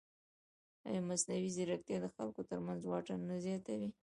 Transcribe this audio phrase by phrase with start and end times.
[0.87, 3.89] ایا مصنوعي ځیرکتیا د خلکو ترمنځ واټن نه زیاتوي؟